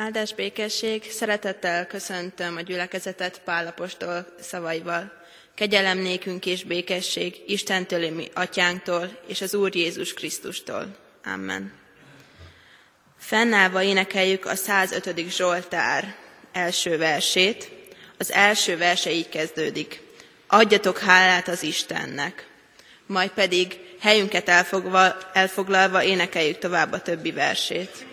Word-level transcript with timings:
Áldás 0.00 0.34
békesség, 0.34 1.10
szeretettel 1.10 1.86
köszöntöm 1.86 2.56
a 2.56 2.60
gyülekezetet 2.60 3.40
Pálapostól 3.44 4.26
szavaival. 4.40 5.12
Kegyelem 5.54 5.98
nékünk 5.98 6.46
és 6.46 6.64
békesség 6.64 7.42
Istentől, 7.46 8.10
mi 8.10 8.28
atyánktól 8.34 9.18
és 9.26 9.40
az 9.40 9.54
Úr 9.54 9.76
Jézus 9.76 10.14
Krisztustól. 10.14 10.96
Amen. 11.24 11.72
Fennállva 13.18 13.82
énekeljük 13.82 14.46
a 14.46 14.54
105. 14.54 15.30
Zsoltár 15.30 16.14
első 16.52 16.98
versét. 16.98 17.70
Az 18.18 18.32
első 18.32 18.76
verse 18.76 19.10
így 19.10 19.28
kezdődik. 19.28 20.00
Adjatok 20.46 20.98
hálát 20.98 21.48
az 21.48 21.62
Istennek. 21.62 22.46
Majd 23.06 23.30
pedig 23.30 23.80
helyünket 24.00 24.48
elfoglalva 25.32 26.04
énekeljük 26.04 26.58
tovább 26.58 26.92
a 26.92 27.02
többi 27.02 27.32
versét. 27.32 28.06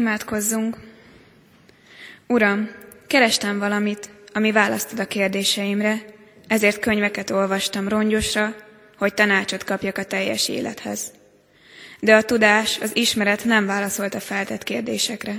Imádkozzunk! 0.00 0.76
Uram, 2.26 2.70
kerestem 3.06 3.58
valamit, 3.58 4.10
ami 4.32 4.52
választod 4.52 4.98
a 4.98 5.06
kérdéseimre, 5.06 6.04
ezért 6.46 6.78
könyveket 6.78 7.30
olvastam 7.30 7.88
rongyosra, 7.88 8.54
hogy 8.98 9.14
tanácsot 9.14 9.64
kapjak 9.64 9.98
a 9.98 10.04
teljes 10.04 10.48
élethez. 10.48 11.12
De 11.98 12.14
a 12.14 12.22
tudás, 12.22 12.78
az 12.78 12.96
ismeret 12.96 13.44
nem 13.44 13.66
válaszolt 13.66 14.14
a 14.14 14.20
feltett 14.20 14.62
kérdésekre. 14.62 15.34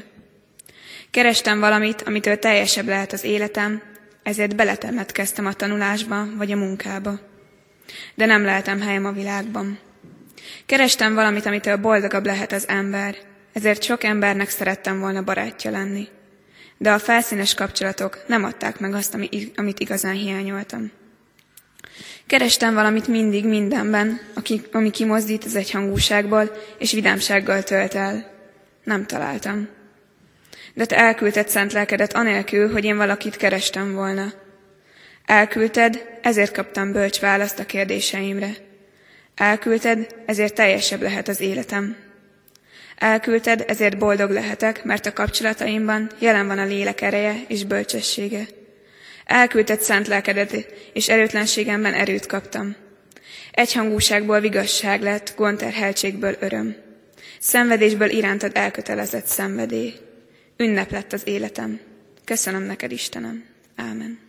Kerestem 1.11 1.59
valamit, 1.59 2.01
amitől 2.01 2.39
teljesebb 2.39 2.87
lehet 2.87 3.13
az 3.13 3.23
életem, 3.23 3.81
ezért 4.23 4.55
beletemetkeztem 4.55 5.45
a 5.45 5.53
tanulásba 5.53 6.25
vagy 6.35 6.51
a 6.51 6.57
munkába. 6.57 7.19
De 8.15 8.25
nem 8.25 8.43
lehetem 8.43 8.81
helyem 8.81 9.05
a 9.05 9.11
világban. 9.11 9.79
Kerestem 10.65 11.13
valamit, 11.13 11.45
amitől 11.45 11.77
boldogabb 11.77 12.25
lehet 12.25 12.51
az 12.51 12.67
ember, 12.67 13.29
ezért 13.53 13.83
sok 13.83 14.03
embernek 14.03 14.50
szerettem 14.50 15.00
volna 15.00 15.21
barátja 15.21 15.71
lenni. 15.71 16.07
De 16.77 16.92
a 16.92 17.00
felszínes 17.00 17.53
kapcsolatok 17.53 18.24
nem 18.27 18.44
adták 18.44 18.80
meg 18.80 18.94
azt, 18.94 19.18
amit 19.56 19.80
igazán 19.80 20.13
hiányoltam. 20.13 20.92
Kerestem 22.27 22.74
valamit 22.74 23.07
mindig, 23.07 23.45
mindenben, 23.45 24.19
ami 24.71 24.89
kimozdít 24.89 25.44
az 25.44 25.56
egyhangúságból, 25.56 26.51
és 26.77 26.92
vidámsággal 26.92 27.63
tölt 27.63 27.94
el. 27.94 28.31
Nem 28.83 29.06
találtam. 29.06 29.69
De 30.74 30.86
te 30.86 30.98
elküldted 30.98 31.50
szent 31.50 31.74
lelkedet 31.74 32.13
anélkül, 32.13 32.71
hogy 32.71 32.83
én 32.83 32.98
valakit 32.98 33.36
kerestem 33.36 33.94
volna. 33.94 34.33
Elküldted, 35.25 36.19
ezért 36.21 36.53
kaptam 36.53 36.92
bölcs 36.92 37.19
választ 37.19 37.59
a 37.59 37.65
kérdéseimre. 37.65 38.50
Elküldted, 39.36 40.15
ezért 40.25 40.53
teljesebb 40.53 41.01
lehet 41.01 41.27
az 41.27 41.39
életem. 41.39 42.10
Elküldted, 43.01 43.63
ezért 43.68 43.98
boldog 43.98 44.30
lehetek, 44.30 44.83
mert 44.83 45.06
a 45.06 45.13
kapcsolataimban 45.13 46.09
jelen 46.19 46.48
van 46.48 46.59
a 46.59 46.65
lélek 46.65 47.01
ereje 47.01 47.36
és 47.48 47.63
bölcsessége. 47.63 48.48
Elküldted 49.25 49.81
szent 49.81 50.07
lelkedet, 50.07 50.68
és 50.94 51.09
erőtlenségemben 51.09 51.94
erőt 51.94 52.25
kaptam. 52.25 52.75
Egyhangúságból 53.51 54.39
vigasság 54.39 55.01
lett, 55.01 55.33
gondterheltségből 55.36 56.36
öröm. 56.39 56.75
Szenvedésből 57.39 58.09
irántad 58.09 58.51
elkötelezett 58.53 59.25
szenvedély. 59.25 59.94
Ünnep 60.57 60.92
lett 60.92 61.13
az 61.13 61.21
életem. 61.25 61.80
Köszönöm 62.25 62.63
neked, 62.63 62.92
Istenem. 62.92 63.45
Ámen. 63.75 64.19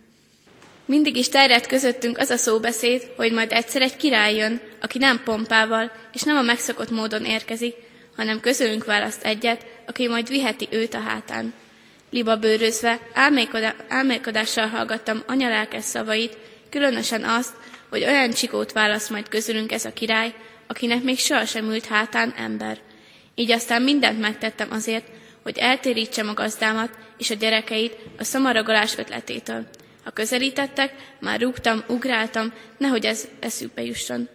Mindig 0.85 1.17
is 1.17 1.29
terjedt 1.29 1.67
közöttünk 1.67 2.17
az 2.17 2.29
a 2.29 2.37
szóbeszéd, 2.37 3.07
hogy 3.15 3.31
majd 3.31 3.51
egyszer 3.51 3.81
egy 3.81 3.95
király 3.95 4.35
jön, 4.35 4.61
aki 4.81 4.97
nem 4.97 5.21
pompával 5.23 5.91
és 6.13 6.21
nem 6.21 6.37
a 6.37 6.41
megszokott 6.41 6.89
módon 6.91 7.25
érkezik, 7.25 7.75
hanem 8.15 8.39
közülünk 8.39 8.85
választ 8.85 9.23
egyet, 9.23 9.65
aki 9.87 10.07
majd 10.07 10.27
viheti 10.27 10.67
őt 10.71 10.93
a 10.93 10.99
hátán. 10.99 11.53
Liba 12.09 12.37
bőrözve, 12.37 12.99
álmélkodással 13.87 14.67
hallgattam 14.67 15.23
anya 15.27 15.67
szavait, 15.79 16.37
különösen 16.69 17.23
azt, 17.23 17.53
hogy 17.89 18.03
olyan 18.03 18.31
csikót 18.31 18.71
választ 18.71 19.09
majd 19.09 19.29
közülünk 19.29 19.71
ez 19.71 19.85
a 19.85 19.93
király, 19.93 20.33
akinek 20.67 21.03
még 21.03 21.19
sohasem 21.19 21.65
ült 21.65 21.85
hátán 21.85 22.33
ember. 22.37 22.77
Így 23.35 23.51
aztán 23.51 23.81
mindent 23.81 24.19
megtettem 24.19 24.71
azért, 24.71 25.05
hogy 25.43 25.57
eltérítsem 25.57 26.29
a 26.29 26.33
gazdámat 26.33 26.97
és 27.17 27.29
a 27.29 27.35
gyerekeit 27.35 27.95
a 28.17 28.23
szamaragolás 28.23 28.97
ötletétől. 28.97 29.67
Ha 30.03 30.11
közelítettek, 30.11 30.93
már 31.19 31.41
rúgtam, 31.41 31.83
ugráltam, 31.87 32.53
nehogy 32.77 33.05
ez 33.05 33.27
eszükbe 33.39 33.83
jusson. 33.83 34.29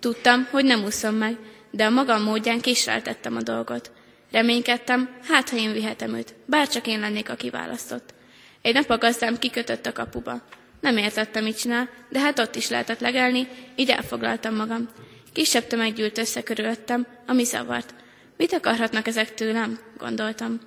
Tudtam, 0.00 0.48
hogy 0.50 0.64
nem 0.64 0.84
úszom 0.84 1.14
meg, 1.14 1.36
de 1.70 1.84
a 1.84 1.90
magam 1.90 2.22
módján 2.22 2.60
késleltettem 2.60 3.36
a 3.36 3.42
dolgot. 3.42 3.90
Reménykedtem, 4.30 5.16
hát 5.28 5.48
ha 5.48 5.56
én 5.56 5.72
vihetem 5.72 6.14
őt, 6.14 6.34
bárcsak 6.46 6.86
én 6.86 7.00
lennék 7.00 7.30
a 7.30 7.34
kiválasztott. 7.34 8.14
Egy 8.62 8.74
nap 8.74 8.90
a 8.90 8.98
gazdám 8.98 9.38
kikötött 9.38 9.86
a 9.86 9.92
kapuba. 9.92 10.42
Nem 10.80 10.96
értettem, 10.96 11.44
mit 11.44 11.58
csinál, 11.58 11.88
de 12.08 12.18
hát 12.18 12.38
ott 12.38 12.54
is 12.54 12.68
lehetett 12.68 13.00
legelni, 13.00 13.48
így 13.76 13.90
elfoglaltam 13.90 14.54
magam. 14.54 14.88
Kisebb 15.32 15.66
tömeg 15.66 15.92
gyűlt 15.92 16.18
össze 16.18 16.42
körülöttem, 16.42 17.06
ami 17.26 17.44
zavart. 17.44 17.94
Mit 18.36 18.52
akarhatnak 18.52 19.06
ezek 19.06 19.34
tőlem? 19.34 19.78
gondoltam. 19.98 20.60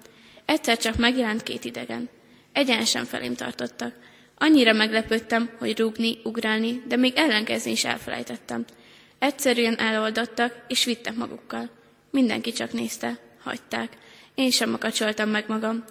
Egyszer 0.46 0.78
csak 0.78 0.98
megjelent 0.98 1.44
két 1.44 1.66
idegen. 1.66 2.10
Egyenesen 2.52 3.06
felém 3.06 3.36
tartottak. 3.36 3.94
Annyira 4.38 4.74
meglepődtem, 4.74 5.50
hogy 5.60 5.80
rúgni, 5.80 6.18
ugrálni, 6.24 6.84
de 6.88 6.96
még 6.96 7.14
ellenkezni 7.16 7.72
is 7.72 7.86
elfelejtettem. 7.86 8.66
Egyszerűen 9.22 9.80
eloldottak, 9.80 10.56
és 10.68 10.86
vittek 10.86 11.16
magukkal. 11.16 11.70
Mindenki 12.12 12.52
csak 12.52 12.72
nézte, 12.74 13.18
hagyták. 13.44 13.98
Én 14.36 14.52
sem 14.52 14.70
makacsoltam 14.70 15.30
meg 15.30 15.44
magam. 15.48 15.84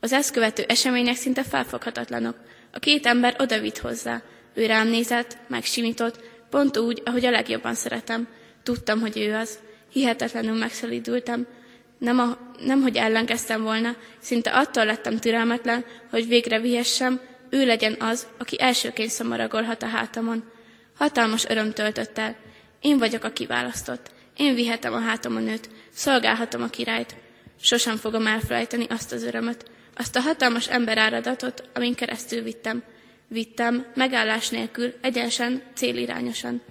Az 0.00 0.12
ezt 0.12 0.30
követő 0.30 0.64
események 0.68 1.16
szinte 1.16 1.42
felfoghatatlanok. 1.42 2.36
A 2.72 2.78
két 2.78 3.06
ember 3.06 3.36
odavitt 3.38 3.78
hozzá. 3.78 4.22
Ő 4.54 4.66
rám 4.66 4.88
nézett, 4.88 5.36
megsimított, 5.48 6.20
pont 6.50 6.76
úgy, 6.76 7.02
ahogy 7.04 7.24
a 7.24 7.30
legjobban 7.30 7.74
szeretem. 7.74 8.28
Tudtam, 8.62 9.00
hogy 9.00 9.18
ő 9.18 9.34
az. 9.34 9.58
Hihetetlenül 9.92 10.58
megszelídültem. 10.58 11.46
Nem, 11.98 12.18
a, 12.18 12.38
nem, 12.64 12.82
hogy 12.82 12.96
ellenkeztem 12.96 13.62
volna, 13.62 13.96
szinte 14.18 14.50
attól 14.50 14.84
lettem 14.84 15.16
türelmetlen, 15.16 15.84
hogy 16.10 16.28
végre 16.28 16.60
vihessem, 16.60 17.20
ő 17.50 17.66
legyen 17.66 17.96
az, 17.98 18.26
aki 18.38 18.60
elsőként 18.60 19.10
szamaragolhat 19.10 19.82
a 19.82 19.86
hátamon. 19.86 20.44
Hatalmas 20.96 21.44
öröm 21.48 21.72
töltött 21.72 22.18
el. 22.18 22.36
Én 22.80 22.98
vagyok 22.98 23.24
a 23.24 23.30
kiválasztott. 23.30 24.10
Én 24.36 24.54
vihetem 24.54 24.92
a 24.92 25.00
hátamon 25.00 25.48
őt, 25.48 25.68
szolgálhatom 25.92 26.62
a 26.62 26.68
királyt. 26.68 27.14
Sosem 27.60 27.96
fogom 27.96 28.26
elfelejteni 28.26 28.86
azt 28.88 29.12
az 29.12 29.22
örömöt, 29.22 29.70
azt 29.96 30.16
a 30.16 30.20
hatalmas 30.20 30.68
emberáradatot, 30.68 31.68
amin 31.74 31.94
keresztül 31.94 32.42
vittem. 32.42 32.82
Vittem, 33.28 33.86
megállás 33.94 34.48
nélkül, 34.48 34.94
egyensen, 35.00 35.62
célirányosan. 35.74 36.62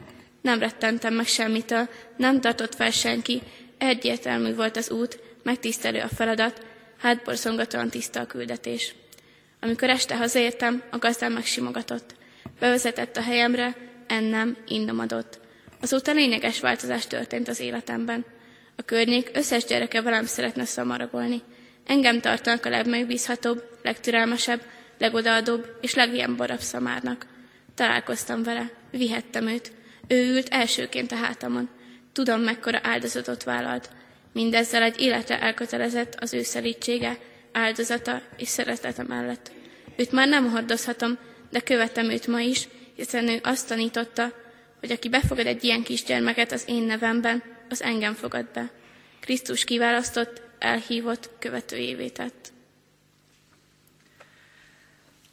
Nem 0.41 0.59
rettentem 0.59 1.13
meg 1.13 1.27
semmitől, 1.27 1.89
nem 2.17 2.41
tartott 2.41 2.75
fel 2.75 2.91
senki, 2.91 3.41
egyértelmű 3.77 4.55
volt 4.55 4.77
az 4.77 4.89
út, 4.89 5.19
megtisztelő 5.43 5.99
a 5.99 6.07
feladat, 6.15 6.65
hátborzongatóan 6.97 7.89
tiszta 7.89 8.19
a 8.19 8.25
küldetés. 8.25 8.95
Amikor 9.59 9.89
este 9.89 10.15
hazaértem, 10.15 10.83
a 10.91 10.97
gazdám 10.97 11.33
megsimogatott. 11.33 12.15
Bevezetett 12.59 13.17
a 13.17 13.21
helyemre, 13.21 13.75
ennem, 14.07 14.57
innom 14.67 14.99
adott. 14.99 15.39
Azóta 15.81 16.11
lényeges 16.11 16.59
változás 16.59 17.07
történt 17.07 17.47
az 17.47 17.59
életemben. 17.59 18.25
A 18.75 18.81
környék 18.81 19.31
összes 19.33 19.65
gyereke 19.65 20.01
velem 20.01 20.25
szeretne 20.25 20.65
szamaragolni. 20.65 21.41
Engem 21.85 22.21
tartanak 22.21 22.65
a 22.65 22.69
legmegbízhatóbb, 22.69 23.63
legtürelmesebb, 23.83 24.61
legodaadóbb 24.97 25.77
és 25.81 25.93
legjemborabb 25.93 26.59
szamárnak. 26.59 27.25
Találkoztam 27.75 28.43
vele, 28.43 28.71
vihettem 28.91 29.47
őt. 29.47 29.71
Ő 30.07 30.33
ült 30.33 30.47
elsőként 30.49 31.11
a 31.11 31.15
hátamon. 31.15 31.69
Tudom, 32.13 32.41
mekkora 32.41 32.79
áldozatot 32.83 33.43
vállalt. 33.43 33.89
Mindezzel 34.33 34.83
egy 34.83 34.99
életre 34.99 35.41
elkötelezett 35.41 36.15
az 36.19 36.33
ő 36.33 36.43
szelítsége, 36.43 37.17
áldozata 37.51 38.21
és 38.37 38.47
szeretete 38.47 39.03
mellett. 39.03 39.51
Őt 39.95 40.11
már 40.11 40.27
nem 40.27 40.49
hordozhatom, 40.49 41.17
de 41.49 41.59
követem 41.59 42.09
őt 42.09 42.27
ma 42.27 42.39
is, 42.39 42.67
hiszen 42.95 43.27
ő 43.27 43.39
azt 43.43 43.67
tanította, 43.67 44.31
hogy 44.85 44.93
aki 44.93 45.09
befogad 45.09 45.45
egy 45.45 45.63
ilyen 45.63 45.83
kisgyermeket 45.83 46.51
az 46.51 46.63
én 46.67 46.83
nevemben, 46.83 47.43
az 47.69 47.81
engem 47.81 48.13
fogad 48.13 48.45
be. 48.53 48.71
Krisztus 49.19 49.63
kiválasztott, 49.63 50.41
elhívott, 50.59 51.29
követőjévé 51.39 52.09
tett. 52.09 52.51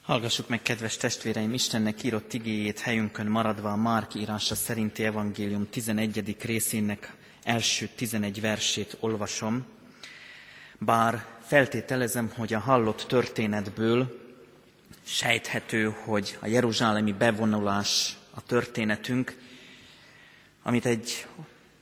Hallgassuk 0.02 0.48
meg, 0.48 0.62
kedves 0.62 0.96
testvéreim, 0.96 1.52
Istennek 1.52 2.02
írott 2.02 2.32
igéjét 2.32 2.80
helyünkön 2.80 3.26
maradva 3.26 3.72
a 3.72 3.76
Márk 3.76 4.14
írása 4.14 4.54
szerinti 4.54 5.04
evangélium 5.04 5.68
11. 5.70 6.36
részének 6.40 7.12
első 7.42 7.88
11 7.96 8.40
versét 8.40 8.96
olvasom. 9.00 9.66
Bár 10.78 11.26
feltételezem, 11.46 12.32
hogy 12.36 12.54
a 12.54 12.58
hallott 12.58 13.04
történetből 13.08 14.20
sejthető, 15.02 15.94
hogy 16.04 16.38
a 16.40 16.46
jeruzsálemi 16.46 17.12
bevonulás 17.12 18.16
a 18.34 18.42
történetünk, 18.42 19.41
amit 20.62 20.86
egy 20.86 21.26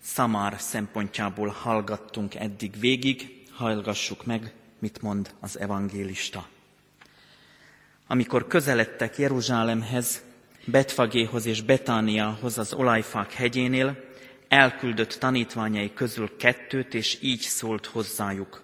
szamár 0.03 0.55
szempontjából 0.59 1.49
hallgattunk 1.49 2.35
eddig 2.35 2.81
végig, 2.81 3.45
hallgassuk 3.51 4.27
meg, 4.27 4.53
mit 4.79 5.03
mond 5.03 5.35
az 5.41 5.59
evangélista. 5.59 6.49
Amikor 8.07 8.47
közeledtek 8.47 9.19
Jeruzsálemhez, 9.19 10.23
Betfagéhoz 10.65 11.47
és 11.47 11.63
Betániához 11.63 12.59
az 12.59 12.73
olajfák 12.73 13.33
hegyénél, 13.33 13.97
elküldött 14.49 15.13
tanítványai 15.13 15.93
közül 15.93 16.37
kettőt, 16.37 16.95
és 16.95 17.19
így 17.21 17.41
szólt 17.41 17.87
hozzájuk. 17.87 18.63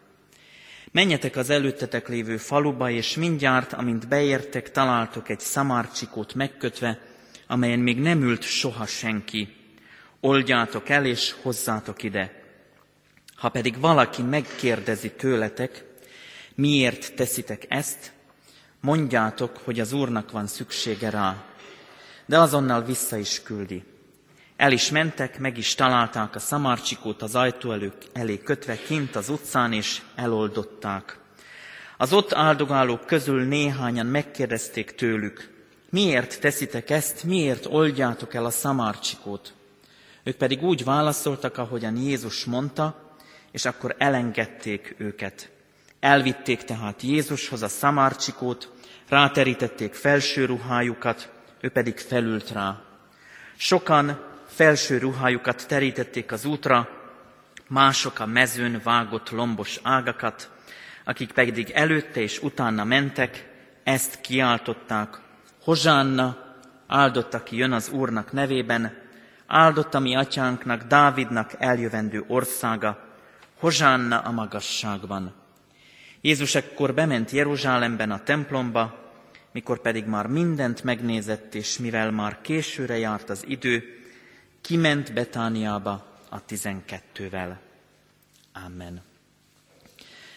Menjetek 0.92 1.36
az 1.36 1.50
előttetek 1.50 2.08
lévő 2.08 2.36
faluba, 2.36 2.90
és 2.90 3.16
mindjárt, 3.16 3.72
amint 3.72 4.08
beértek, 4.08 4.70
találtok 4.70 5.28
egy 5.28 5.40
szamárcsikót 5.40 6.34
megkötve, 6.34 6.98
amelyen 7.46 7.78
még 7.78 8.00
nem 8.00 8.22
ült 8.22 8.42
soha 8.42 8.86
senki. 8.86 9.54
Oldjátok 10.20 10.88
el, 10.88 11.04
és 11.04 11.34
hozzátok 11.42 12.02
ide. 12.02 12.42
Ha 13.36 13.48
pedig 13.48 13.80
valaki 13.80 14.22
megkérdezi 14.22 15.12
tőletek, 15.12 15.84
miért 16.54 17.14
teszitek 17.14 17.66
ezt, 17.68 18.12
mondjátok, 18.80 19.56
hogy 19.64 19.80
az 19.80 19.92
Úrnak 19.92 20.30
van 20.30 20.46
szüksége 20.46 21.10
rá. 21.10 21.44
De 22.26 22.38
azonnal 22.38 22.82
vissza 22.82 23.16
is 23.16 23.42
küldi. 23.42 23.84
El 24.56 24.72
is 24.72 24.90
mentek, 24.90 25.38
meg 25.38 25.58
is 25.58 25.74
találták 25.74 26.34
a 26.34 26.38
szamarcsikót 26.38 27.22
az 27.22 27.34
ajtó 27.34 27.72
elő, 27.72 27.92
elé 28.12 28.38
kötve 28.38 28.76
kint 28.76 29.16
az 29.16 29.28
utcán, 29.28 29.72
és 29.72 30.02
eloldották. 30.14 31.18
Az 31.96 32.12
ott 32.12 32.32
áldogálók 32.32 33.06
közül 33.06 33.44
néhányan 33.44 34.06
megkérdezték 34.06 34.94
tőlük, 34.94 35.50
miért 35.90 36.40
teszitek 36.40 36.90
ezt, 36.90 37.24
miért 37.24 37.66
oldjátok 37.66 38.34
el 38.34 38.44
a 38.44 38.50
szamárcsikót? 38.50 39.52
Ők 40.26 40.36
pedig 40.36 40.62
úgy 40.62 40.84
válaszoltak, 40.84 41.58
ahogyan 41.58 41.96
Jézus 41.96 42.44
mondta, 42.44 43.14
és 43.50 43.64
akkor 43.64 43.94
elengedték 43.98 44.94
őket. 44.98 45.50
Elvitték 46.00 46.62
tehát 46.64 47.02
Jézushoz 47.02 47.62
a 47.62 47.68
szamárcsikót, 47.68 48.72
ráterítették 49.08 49.94
felső 49.94 50.44
ruhájukat, 50.44 51.32
ő 51.60 51.68
pedig 51.68 51.98
felült 51.98 52.50
rá. 52.50 52.82
Sokan 53.56 54.20
felső 54.46 54.98
ruhájukat 54.98 55.66
terítették 55.68 56.32
az 56.32 56.44
útra, 56.44 56.88
mások 57.68 58.18
a 58.18 58.26
mezőn 58.26 58.80
vágott 58.84 59.30
lombos 59.30 59.80
ágakat, 59.82 60.50
akik 61.04 61.32
pedig 61.32 61.70
előtte 61.70 62.20
és 62.20 62.42
utána 62.42 62.84
mentek, 62.84 63.48
ezt 63.84 64.20
kiáltották. 64.20 65.18
Hozsánna, 65.62 66.36
áldott, 66.86 67.34
aki 67.34 67.56
jön 67.56 67.72
az 67.72 67.88
Úrnak 67.88 68.32
nevében, 68.32 69.04
áldott 69.46 69.94
a 69.94 69.98
mi 69.98 70.14
atyánknak, 70.14 70.82
Dávidnak 70.82 71.54
eljövendő 71.58 72.24
országa, 72.26 73.04
Hozsánna 73.58 74.18
a 74.18 74.30
magasságban. 74.30 75.34
Jézus 76.20 76.54
ekkor 76.54 76.94
bement 76.94 77.30
Jeruzsálemben 77.30 78.10
a 78.10 78.22
templomba, 78.22 79.12
mikor 79.52 79.80
pedig 79.80 80.04
már 80.04 80.26
mindent 80.26 80.84
megnézett, 80.84 81.54
és 81.54 81.78
mivel 81.78 82.10
már 82.10 82.40
későre 82.40 82.98
járt 82.98 83.30
az 83.30 83.44
idő, 83.46 84.04
kiment 84.60 85.12
Betániába 85.12 86.06
a 86.28 86.44
tizenkettővel. 86.44 87.60
Amen. 88.66 89.02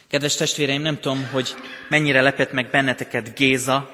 Kedves 0.07 0.35
testvéreim, 0.35 0.81
nem 0.81 0.99
tudom, 0.99 1.29
hogy 1.31 1.55
mennyire 1.89 2.21
lepett 2.21 2.51
meg 2.51 2.69
benneteket 2.69 3.35
Géza, 3.35 3.89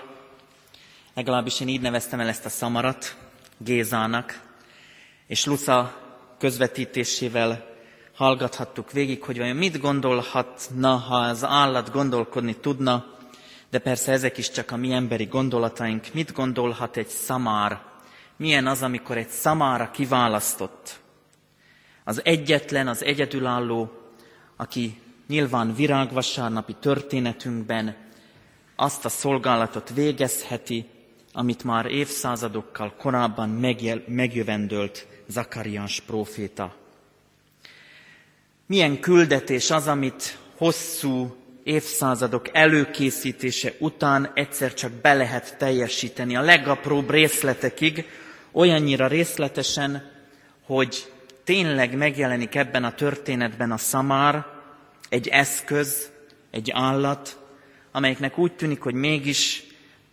legalábbis 1.13 1.59
én 1.59 1.67
így 1.67 1.81
neveztem 1.81 2.19
el 2.19 2.27
ezt 2.27 2.45
a 2.45 2.49
szamarat, 2.49 3.15
Gézának, 3.57 4.41
és 5.27 5.45
Luca 5.45 5.97
közvetítésével 6.37 7.73
hallgathattuk 8.15 8.91
végig, 8.91 9.23
hogy 9.23 9.37
vajon 9.37 9.55
mit 9.55 9.79
gondolhatna, 9.79 10.95
ha 10.95 11.15
az 11.15 11.43
állat 11.43 11.91
gondolkodni 11.91 12.55
tudna, 12.55 13.05
de 13.69 13.79
persze 13.79 14.11
ezek 14.11 14.37
is 14.37 14.51
csak 14.51 14.71
a 14.71 14.75
mi 14.75 14.91
emberi 14.91 15.25
gondolataink. 15.25 16.13
Mit 16.13 16.33
gondolhat 16.33 16.97
egy 16.97 17.07
szamár? 17.07 17.81
Milyen 18.37 18.67
az, 18.67 18.81
amikor 18.81 19.17
egy 19.17 19.29
szamára 19.29 19.91
kiválasztott? 19.91 20.99
Az 22.03 22.21
egyetlen, 22.23 22.87
az 22.87 23.03
egyedülálló, 23.03 23.91
aki 24.55 25.01
nyilván 25.27 25.75
virágvasárnapi 25.75 26.75
történetünkben 26.79 27.95
azt 28.75 29.05
a 29.05 29.09
szolgálatot 29.09 29.93
végezheti, 29.93 30.85
amit 31.33 31.63
már 31.63 31.85
évszázadokkal 31.85 32.93
korábban 32.97 33.49
megjövendölt 34.07 35.07
Zakariás 35.27 36.01
próféta. 36.05 36.75
Milyen 38.65 38.99
küldetés 38.99 39.71
az, 39.71 39.87
amit 39.87 40.37
hosszú 40.57 41.35
évszázadok 41.63 42.49
előkészítése 42.53 43.73
után 43.79 44.31
egyszer 44.33 44.73
csak 44.73 44.91
be 44.91 45.13
lehet 45.13 45.57
teljesíteni 45.57 46.35
a 46.35 46.41
legapróbb 46.41 47.09
részletekig, 47.09 48.05
olyannyira 48.51 49.07
részletesen, 49.07 50.11
hogy 50.65 51.11
tényleg 51.43 51.97
megjelenik 51.97 52.55
ebben 52.55 52.83
a 52.83 52.93
történetben 52.93 53.71
a 53.71 53.77
szamár, 53.77 54.45
egy 55.09 55.27
eszköz, 55.27 56.11
egy 56.51 56.71
állat, 56.71 57.39
amelyiknek 57.91 58.37
úgy 58.37 58.53
tűnik, 58.55 58.81
hogy 58.81 58.93
mégis 58.93 59.63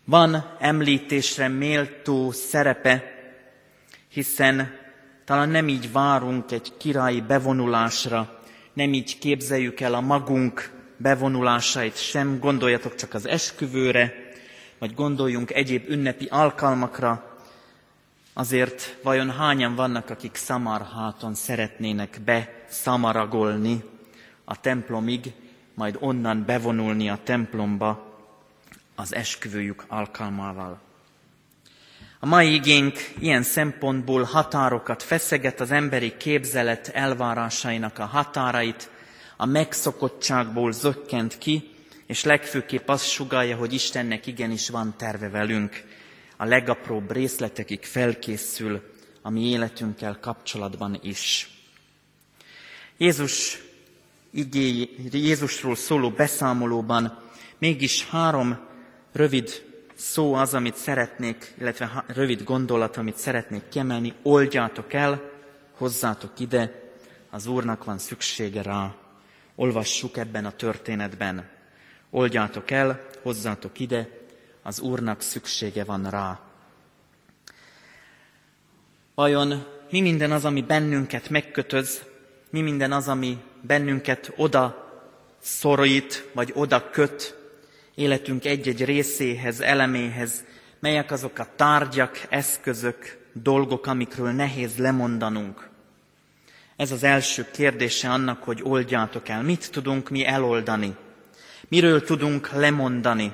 van 0.05 0.57
említésre 0.61 1.49
méltó 1.49 2.31
szerepe, 2.31 3.05
hiszen 4.09 4.81
talán 5.33 5.49
nem 5.49 5.69
így 5.69 5.93
várunk 5.93 6.53
egy 6.53 6.73
királyi 6.77 7.21
bevonulásra, 7.21 8.41
nem 8.73 8.93
így 8.93 9.19
képzeljük 9.19 9.81
el 9.81 9.95
a 9.95 10.01
magunk 10.01 10.71
bevonulásait. 10.97 11.97
Sem, 11.97 12.39
gondoljatok 12.39 12.95
csak 12.95 13.15
az 13.15 13.27
esküvőre, 13.27 14.15
vagy 14.79 14.95
gondoljunk 14.95 15.51
egyéb 15.51 15.89
ünnepi 15.89 16.27
alkalmakra, 16.31 17.37
azért 18.33 18.97
vajon 19.03 19.31
hányan 19.31 19.75
vannak, 19.75 20.11
akik 20.11 20.35
szamarháton 20.35 21.35
szeretnének 21.35 22.21
beszamaragolni 22.25 23.85
a 24.45 24.61
templomig, 24.61 25.33
majd 25.75 25.97
onnan 26.01 26.45
bevonulni 26.47 27.09
a 27.09 27.19
templomba 27.25 28.19
az 28.95 29.15
esküvőjük 29.15 29.85
alkalmával. 29.89 30.81
A 32.25 32.27
mai 32.27 32.55
igénk 32.55 32.99
ilyen 33.19 33.43
szempontból 33.43 34.23
határokat 34.23 35.03
feszeget 35.03 35.61
az 35.61 35.71
emberi 35.71 36.17
képzelet 36.17 36.89
elvárásainak 36.89 37.99
a 37.99 38.05
határait, 38.05 38.91
a 39.37 39.47
megszokottságból 39.47 40.73
zökkent 40.73 41.39
ki, 41.39 41.71
és 42.07 42.25
legfőképp 42.25 42.89
azt 42.89 43.09
sugalja, 43.09 43.57
hogy 43.57 43.73
Istennek 43.73 44.27
igenis 44.27 44.69
van 44.69 44.95
terve 44.97 45.29
velünk. 45.29 45.85
A 46.37 46.45
legapróbb 46.45 47.13
részletekig 47.13 47.85
felkészül 47.85 48.83
a 49.23 49.31
mi 49.31 49.49
életünkkel 49.49 50.19
kapcsolatban 50.21 50.99
is. 51.03 51.51
Jézus 52.97 53.63
igény, 54.31 54.89
Jézusról 55.13 55.77
szóló 55.77 56.11
beszámolóban 56.11 57.19
mégis 57.59 58.09
három 58.09 58.59
rövid 59.13 59.71
szó 60.03 60.35
az, 60.35 60.55
amit 60.55 60.77
szeretnék, 60.77 61.55
illetve 61.59 62.05
rövid 62.07 62.43
gondolat, 62.43 62.97
amit 62.97 63.17
szeretnék 63.17 63.63
kiemelni. 63.69 64.15
Oldjátok 64.23 64.93
el, 64.93 65.31
hozzátok 65.77 66.41
ide, 66.41 66.91
az 67.31 67.47
Úrnak 67.47 67.85
van 67.85 67.99
szüksége 67.99 68.63
rá. 68.63 68.95
Olvassuk 69.55 70.17
ebben 70.17 70.45
a 70.45 70.51
történetben. 70.51 71.49
Oldjátok 72.11 72.71
el, 72.71 73.07
hozzátok 73.23 73.79
ide, 73.79 74.09
az 74.63 74.81
Úrnak 74.81 75.21
szüksége 75.21 75.85
van 75.85 76.11
rá. 76.11 76.41
Vajon 79.15 79.65
mi 79.91 80.01
minden 80.01 80.33
az, 80.33 80.45
ami 80.45 80.63
bennünket 80.63 81.29
megkötöz, 81.29 82.03
mi 82.51 82.61
minden 82.61 82.93
az, 82.93 83.09
ami 83.09 83.39
bennünket 83.61 84.33
oda 84.37 84.91
szorít, 85.39 86.29
vagy 86.33 86.53
oda 86.55 86.91
köt 86.91 87.42
életünk 87.95 88.45
egy-egy 88.45 88.85
részéhez, 88.85 89.61
eleméhez, 89.61 90.45
melyek 90.81 91.11
azok 91.11 91.39
a 91.39 91.49
tárgyak, 91.57 92.27
eszközök, 92.29 93.19
dolgok, 93.33 93.87
amikről 93.87 94.31
nehéz 94.31 94.77
lemondanunk. 94.77 95.71
Ez 96.77 96.93
az 96.93 97.03
első 97.03 97.47
kérdése 97.53 98.11
annak, 98.11 98.43
hogy 98.43 98.61
oldjátok 98.63 99.29
el. 99.29 99.43
Mit 99.43 99.71
tudunk 99.71 100.11
mi 100.11 100.25
eloldani? 100.25 100.97
Miről 101.69 102.05
tudunk 102.05 102.53
lemondani? 102.53 103.33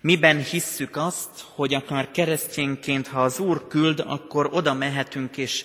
Miben 0.00 0.42
hisszük 0.42 0.96
azt, 0.96 1.30
hogy 1.54 1.74
akár 1.74 2.10
keresztényként, 2.10 3.06
ha 3.06 3.22
az 3.22 3.38
Úr 3.38 3.66
küld, 3.68 4.04
akkor 4.06 4.48
oda 4.52 4.74
mehetünk 4.74 5.36
és 5.36 5.64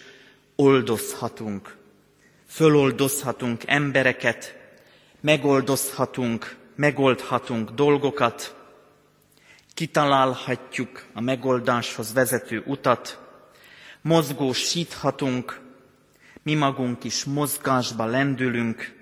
oldozhatunk. 0.56 1.78
Föloldozhatunk 2.48 3.64
embereket, 3.66 4.56
megoldozhatunk, 5.22 6.56
megoldhatunk 6.82 7.70
dolgokat, 7.70 8.56
kitalálhatjuk 9.74 11.06
a 11.14 11.22
megoldáshoz 11.22 12.14
vezető 12.14 12.64
utat, 12.66 13.20
mozgósíthatunk, 14.02 15.60
mi 16.44 16.56
magunk 16.56 17.04
is 17.04 17.24
mozgásba 17.24 18.06
lendülünk, 18.06 18.94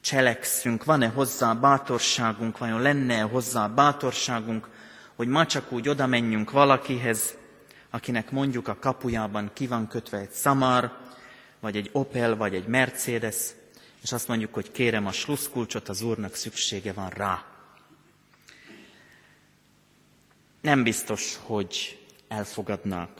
cselekszünk, 0.00 0.84
van-e 0.84 1.08
hozzá 1.08 1.52
bátorságunk, 1.52 2.58
vajon 2.58 2.80
lenne-e 2.80 3.22
hozzá 3.22 3.66
bátorságunk, 3.66 4.68
hogy 5.16 5.28
ma 5.28 5.46
csak 5.46 5.72
úgy 5.72 5.88
oda 5.88 6.06
menjünk 6.06 6.50
valakihez, 6.50 7.34
akinek 7.90 8.30
mondjuk 8.30 8.68
a 8.68 8.78
kapujában 8.80 9.50
ki 9.52 9.66
van 9.66 9.88
kötve 9.88 10.18
egy 10.18 10.30
szamár, 10.30 10.92
vagy 11.60 11.76
egy 11.76 11.90
Opel, 11.92 12.36
vagy 12.36 12.54
egy 12.54 12.66
Mercedes, 12.66 13.36
és 14.02 14.12
azt 14.12 14.28
mondjuk, 14.28 14.54
hogy 14.54 14.70
kérem 14.70 15.06
a 15.06 15.12
sluszkulcsot, 15.12 15.88
az 15.88 16.02
Úrnak 16.02 16.34
szüksége 16.34 16.92
van 16.92 17.08
rá. 17.08 17.44
Nem 20.60 20.82
biztos, 20.82 21.38
hogy 21.42 21.98
elfogadnák. 22.28 23.10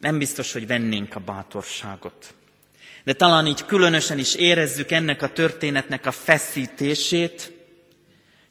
Nem 0.00 0.18
biztos, 0.18 0.52
hogy 0.52 0.66
vennénk 0.66 1.14
a 1.14 1.20
bátorságot. 1.20 2.34
De 3.04 3.12
talán 3.12 3.46
így 3.46 3.64
különösen 3.64 4.18
is 4.18 4.34
érezzük 4.34 4.90
ennek 4.90 5.22
a 5.22 5.32
történetnek 5.32 6.06
a 6.06 6.10
feszítését, 6.10 7.52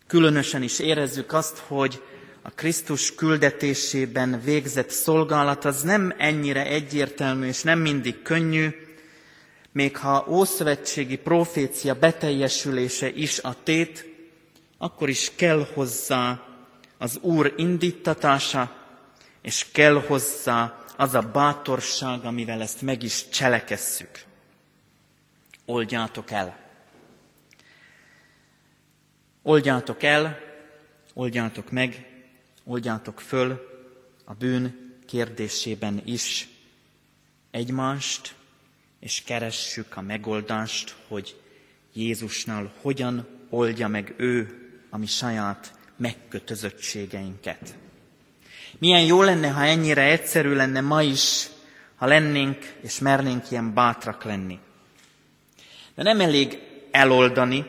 különösen 0.08 0.64
is 0.64 0.80
érezzük 0.80 1.34
azt, 1.34 1.58
hogy 1.58 2.02
a 2.42 2.50
Krisztus 2.50 3.16
küldetésében 3.16 4.42
végzett 4.44 4.90
szolgálat 4.90 5.66
az 5.66 5.82
nem 5.82 6.14
ennyire 6.18 6.66
egyértelmű 6.66 7.48
és 7.48 7.62
nem 7.62 7.80
mindig 7.80 8.22
könnyű, 8.22 8.70
még 9.72 9.98
ha 9.98 10.26
ószövetségi 10.28 11.18
profécia 11.18 11.94
beteljesülése 12.00 13.10
is 13.10 13.40
a 13.40 13.56
tét, 13.64 14.06
akkor 14.78 15.10
is 15.10 15.32
kell 15.36 15.68
hozzá 15.74 16.44
az 16.98 17.18
Úr 17.22 17.54
indítatása, 17.58 18.76
és 19.42 19.66
kell 19.72 20.02
hozzá 20.02 20.86
az 20.98 21.14
a 21.14 21.22
bátorság, 21.22 22.26
amivel 22.26 22.62
ezt 22.62 22.82
meg 22.82 23.04
is 23.04 23.30
cselekesszük. 23.30 24.24
Oldjátok 25.66 26.32
el. 26.32 26.60
Oldjátok 29.44 30.04
el, 30.04 30.40
oldjátok 31.14 31.72
meg, 31.72 32.06
oldjátok 32.64 33.20
föl 33.20 33.68
a 34.26 34.34
bűn 34.34 34.96
kérdésében 35.06 36.02
is 36.06 36.50
egymást, 37.52 38.36
és 39.02 39.24
keressük 39.26 39.98
a 39.98 40.02
megoldást, 40.02 40.96
hogy 41.08 41.36
Jézusnál 41.94 42.74
hogyan 42.82 43.28
oldja 43.50 43.88
meg 43.88 44.14
ő 44.18 44.60
a 44.90 44.98
mi 44.98 45.06
saját 45.06 45.74
megkötözöttségeinket. 45.98 47.76
Milyen 48.80 49.02
jó 49.02 49.22
lenne, 49.22 49.50
ha 49.50 49.64
ennyire 49.64 50.04
egyszerű 50.04 50.54
lenne 50.54 50.82
ma 50.82 51.02
is, 51.02 51.48
ha 51.96 52.06
lennénk 52.06 52.74
és 52.82 53.00
mernénk 53.00 53.52
ilyen 53.52 53.74
bátrak 53.74 54.24
lenni. 54.24 54.60
De 55.96 56.04
nem 56.04 56.20
elég 56.20 56.60
eloldani, 56.92 57.66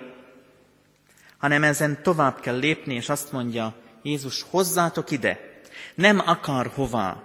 hanem 1.38 1.64
ezen 1.64 2.02
tovább 2.02 2.40
kell 2.40 2.58
lépni, 2.58 2.94
és 2.94 3.08
azt 3.08 3.32
mondja 3.32 3.74
Jézus, 4.02 4.44
hozzátok 4.50 5.10
ide, 5.10 5.60
nem 5.94 6.18
akar 6.18 6.66
hová. 6.66 7.22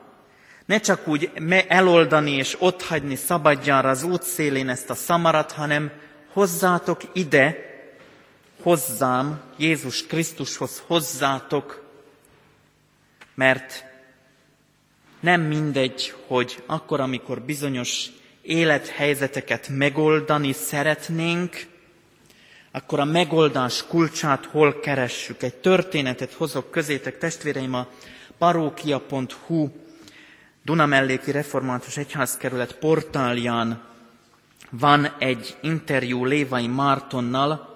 Ne 0.68 0.80
csak 0.80 1.08
úgy 1.08 1.32
eloldani 1.68 2.32
és 2.32 2.56
otthagyni 2.60 3.16
szabadjára 3.16 3.90
az 3.90 4.04
útszélén 4.04 4.70
ezt 4.70 4.90
a 4.90 4.96
szamarat, 4.96 5.52
hanem 5.52 5.92
hozzátok 6.34 7.02
ide, 7.14 7.56
hozzám, 8.62 9.42
Jézus 9.58 10.06
Krisztushoz 10.06 10.84
hozzátok, 10.86 11.84
mert 13.36 13.84
nem 15.20 15.42
mindegy, 15.42 16.14
hogy 16.28 16.64
akkor, 16.66 17.00
amikor 17.00 17.42
bizonyos 17.42 18.06
élethelyzeteket 18.42 19.68
megoldani 19.70 20.54
szeretnénk, 20.54 21.66
akkor 22.72 23.00
a 23.00 23.06
megoldás 23.06 23.86
kulcsát 23.88 24.46
hol 24.46 24.80
keressük. 24.80 25.44
Egy 25.44 25.56
történetet 25.56 26.34
hozok 26.34 26.72
közétek, 26.72 27.18
testvéreim, 27.18 27.74
a 27.74 27.88
parókia.hu 28.38 29.70
Dunamelléki 30.68 31.32
Református 31.32 31.98
Egyházkerület 31.98 32.76
portálján 32.78 33.82
van 34.70 35.08
egy 35.20 35.58
interjú 35.62 36.26
Lévai 36.26 36.68
Mártonnal, 36.68 37.76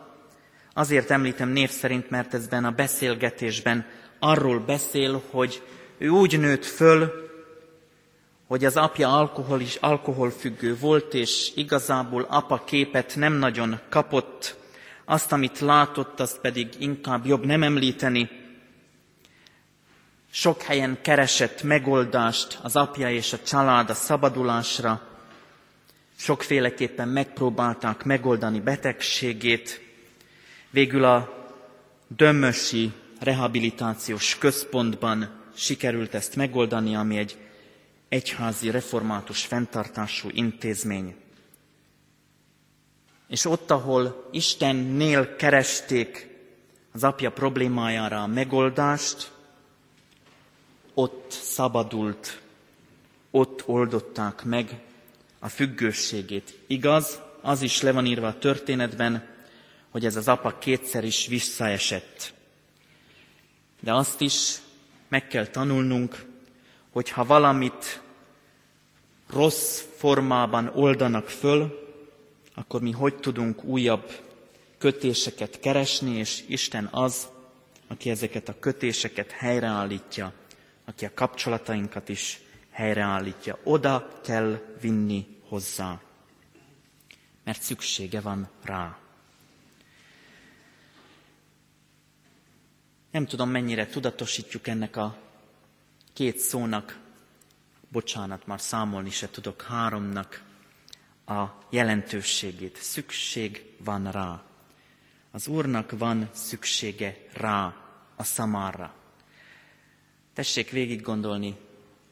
Azért 0.74 1.12
említem 1.12 1.50
név 1.50 1.70
szerint, 1.70 2.10
mert 2.10 2.34
ezben 2.34 2.66
a 2.66 2.72
beszélgetésben 2.72 3.86
arról 4.20 4.60
beszél, 4.60 5.22
hogy 5.30 5.64
ő 5.98 6.10
úgy 6.10 6.40
nőtt 6.40 6.66
föl, 6.66 7.30
hogy 8.48 8.66
az 8.66 8.78
apja 8.78 9.18
alkohol 9.18 9.62
is 9.62 9.76
alkoholfüggő 9.76 10.78
volt, 10.78 11.14
és 11.14 11.52
igazából 11.56 12.26
apa 12.30 12.64
képet 12.66 13.16
nem 13.16 13.34
nagyon 13.34 13.80
kapott, 13.90 14.56
azt, 15.06 15.32
amit 15.32 15.60
látott, 15.60 16.20
azt 16.20 16.40
pedig 16.40 16.68
inkább 16.80 17.26
jobb 17.26 17.46
nem 17.46 17.64
említeni. 17.64 18.41
Sok 20.32 20.62
helyen 20.62 20.98
keresett 21.02 21.64
megoldást 21.64 22.60
az 22.62 22.76
apja 22.76 23.12
és 23.12 23.34
a 23.34 23.44
család 23.44 23.90
a 23.90 23.94
szabadulásra, 23.94 25.02
sokféleképpen 26.16 27.08
megpróbálták 27.08 28.04
megoldani 28.04 28.60
betegségét, 28.60 29.90
Végül 30.72 31.04
a 31.04 31.40
Dömmösi 32.08 32.92
rehabilitációs 33.20 34.38
központban 34.38 35.30
sikerült 35.56 36.14
ezt 36.14 36.36
megoldani, 36.36 36.96
ami 36.96 37.18
egy 37.18 37.38
egyházi 38.10 38.70
református 38.70 39.46
fenntartású 39.46 40.30
intézmény. 40.32 41.16
És 43.28 43.46
ott, 43.46 43.72
ahol 43.72 44.28
Istennél 44.32 45.36
keresték 45.36 46.28
az 46.94 47.04
apja 47.04 47.32
problémájára 47.32 48.24
a 48.24 48.28
megoldást, 48.28 49.32
ott 50.94 51.32
szabadult, 51.32 52.42
ott 53.32 53.68
oldották 53.68 54.44
meg 54.44 54.80
a 55.40 55.50
függőségét. 55.50 56.60
Igaz, 56.68 57.20
az 57.42 57.62
is 57.62 57.82
le 57.82 57.92
van 57.92 58.06
írva 58.06 58.28
a 58.28 58.38
történetben, 58.38 59.30
hogy 59.90 60.06
ez 60.06 60.16
az 60.16 60.28
apa 60.28 60.58
kétszer 60.58 61.04
is 61.04 61.28
visszaesett. 61.28 62.34
De 63.80 63.94
azt 63.94 64.22
is 64.22 64.58
meg 65.08 65.28
kell 65.28 65.48
tanulnunk, 65.48 66.26
hogy 66.92 67.10
ha 67.10 67.26
valamit 67.26 68.02
rossz 69.30 69.82
formában 69.98 70.72
oldanak 70.76 71.30
föl, 71.30 71.90
akkor 72.54 72.82
mi 72.82 72.92
hogy 72.92 73.16
tudunk 73.16 73.64
újabb 73.64 74.12
kötéseket 74.78 75.60
keresni, 75.60 76.18
és 76.18 76.44
Isten 76.48 76.88
az, 76.92 77.28
aki 77.88 78.10
ezeket 78.10 78.50
a 78.50 78.60
kötéseket 78.60 79.32
helyreállítja, 79.32 80.34
aki 80.92 81.06
a 81.06 81.14
kapcsolatainkat 81.14 82.10
is 82.10 82.40
helyreállítja. 82.70 83.58
Oda 83.64 84.20
kell 84.24 84.76
vinni 84.82 85.28
hozzá, 85.48 86.02
mert 87.44 87.62
szüksége 87.62 88.22
van 88.22 88.50
rá. 88.64 88.98
Nem 93.12 93.26
tudom, 93.26 93.50
mennyire 93.50 93.86
tudatosítjuk 93.86 94.68
ennek 94.68 94.96
a 94.96 95.18
két 96.14 96.38
szónak, 96.38 97.00
bocsánat, 97.90 98.46
már 98.46 98.62
számolni 98.62 99.10
se 99.10 99.30
tudok, 99.30 99.62
háromnak 99.62 100.44
a 101.26 101.46
jelentőségét. 101.70 102.78
Szükség 102.78 103.76
van 103.78 104.12
rá. 104.12 104.44
Az 105.32 105.48
Úrnak 105.48 105.92
van 105.98 106.30
szüksége 106.34 107.26
rá, 107.34 107.76
a 108.16 108.24
szamárra. 108.24 109.01
Tessék 110.42 110.70
végig 110.70 111.02
gondolni, 111.02 111.56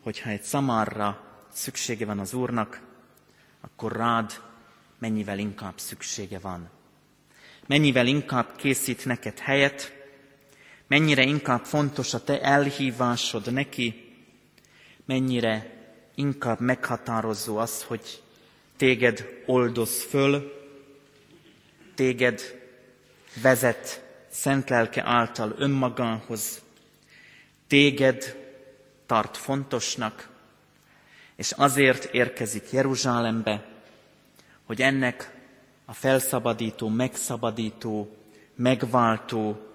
hogyha 0.04 0.30
egy 0.30 0.42
szamárra 0.42 1.24
szüksége 1.54 2.06
van 2.06 2.20
az 2.20 2.34
Úrnak, 2.34 2.82
akkor 3.62 3.92
rád 3.92 4.42
mennyivel 5.00 5.40
inkább 5.40 5.74
szüksége 5.76 6.40
van. 6.40 6.70
Mennyivel 7.68 8.08
inkább 8.08 8.56
készít 8.56 9.06
neked 9.06 9.40
helyet, 9.40 9.94
mennyire 10.88 11.24
inkább 11.24 11.66
fontos 11.66 12.14
a 12.14 12.24
te 12.24 12.42
elhívásod 12.42 13.54
neki, 13.54 14.14
mennyire 15.06 15.74
inkább 16.16 16.60
meghatározó 16.60 17.58
az, 17.58 17.84
hogy 17.84 18.24
téged 18.78 19.44
oldoz 19.46 20.04
föl, 20.04 20.54
téged 21.96 22.42
vezet 23.42 24.04
szent 24.28 24.70
lelke 24.70 25.04
által 25.04 25.56
önmagához, 25.58 26.62
téged 27.70 28.36
tart 29.06 29.38
fontosnak, 29.38 30.30
és 31.36 31.52
azért 31.52 32.14
érkezik 32.14 32.72
Jeruzsálembe, 32.72 33.66
hogy 34.64 34.82
ennek 34.82 35.38
a 35.86 35.94
felszabadító, 35.94 36.88
megszabadító, 36.88 38.18
megváltó, 38.56 39.68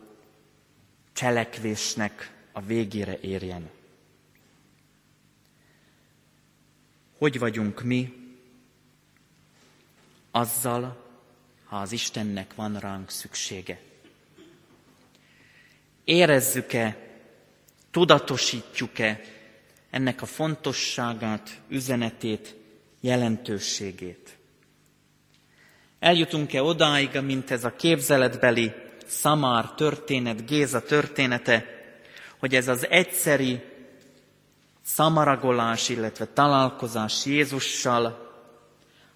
cselekvésnek 1.12 2.32
a 2.52 2.60
végére 2.60 3.18
érjen. 3.20 3.70
Hogy 7.18 7.38
vagyunk 7.38 7.82
mi 7.82 8.12
azzal, 10.30 11.04
ha 11.64 11.76
az 11.76 11.92
Istennek 11.92 12.54
van 12.54 12.78
ránk 12.78 13.10
szüksége? 13.10 13.80
Érezzük-e, 16.04 17.03
tudatosítjuk-e 17.94 19.20
ennek 19.90 20.22
a 20.22 20.26
fontosságát, 20.26 21.60
üzenetét, 21.68 22.54
jelentőségét? 23.00 24.36
Eljutunk-e 25.98 26.62
odáig, 26.62 27.20
mint 27.20 27.50
ez 27.50 27.64
a 27.64 27.76
képzeletbeli 27.76 28.72
Szamár 29.06 29.70
történet, 29.70 30.46
Géza 30.46 30.82
története, 30.82 31.66
hogy 32.38 32.54
ez 32.54 32.68
az 32.68 32.86
egyszeri 32.88 33.62
szamaragolás, 34.84 35.88
illetve 35.88 36.26
találkozás 36.26 37.26
Jézussal 37.26 38.32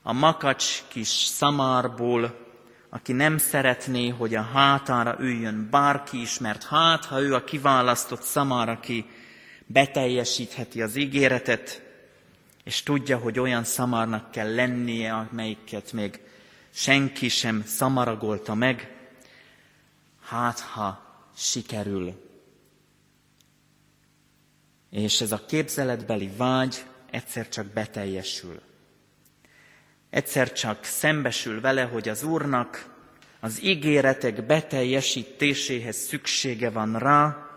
a 0.02 0.12
makacs 0.12 0.82
kis 0.88 1.08
szamárból, 1.08 2.47
aki 2.88 3.12
nem 3.12 3.38
szeretné, 3.38 4.08
hogy 4.08 4.34
a 4.34 4.42
hátára 4.42 5.16
üljön 5.20 5.68
bárki 5.70 6.20
is, 6.20 6.38
mert 6.38 6.64
hát, 6.64 7.04
ha 7.04 7.20
ő 7.20 7.34
a 7.34 7.44
kiválasztott 7.44 8.22
szamár, 8.22 8.68
aki 8.68 9.06
beteljesítheti 9.66 10.82
az 10.82 10.96
ígéretet, 10.96 11.82
és 12.64 12.82
tudja, 12.82 13.18
hogy 13.18 13.38
olyan 13.38 13.64
szamárnak 13.64 14.30
kell 14.30 14.54
lennie, 14.54 15.12
amelyiket 15.14 15.92
még 15.92 16.20
senki 16.70 17.28
sem 17.28 17.62
szamaragolta 17.66 18.54
meg, 18.54 18.96
hát 20.24 20.60
ha 20.60 21.02
sikerül. 21.36 22.26
És 24.90 25.20
ez 25.20 25.32
a 25.32 25.44
képzeletbeli 25.46 26.30
vágy 26.36 26.84
egyszer 27.10 27.48
csak 27.48 27.66
beteljesül. 27.66 28.60
Egyszer 30.10 30.52
csak 30.52 30.84
szembesül 30.84 31.60
vele, 31.60 31.82
hogy 31.82 32.08
az 32.08 32.22
Úrnak 32.22 32.96
az 33.40 33.62
ígéretek 33.62 34.46
beteljesítéséhez 34.46 35.96
szüksége 35.96 36.70
van 36.70 36.98
rá, 36.98 37.48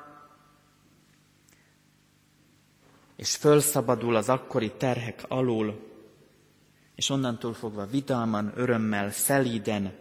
és 3.16 3.36
fölszabadul 3.36 4.16
az 4.16 4.30
akkori 4.30 4.72
terhek 4.72 5.24
alól, 5.28 5.90
és 6.96 7.10
onnantól 7.10 7.54
fogva 7.54 7.86
vidáman, 7.86 8.52
örömmel, 8.56 9.12
szelíden 9.12 9.94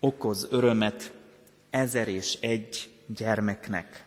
okoz 0.00 0.46
örömet 0.50 1.12
ezer 1.70 2.08
és 2.08 2.34
egy 2.40 2.90
gyermeknek. 3.06 4.06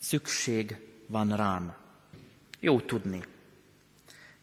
Szükség 0.00 0.76
van 1.06 1.36
rám. 1.36 1.76
Jó 2.60 2.80
tudni. 2.80 3.31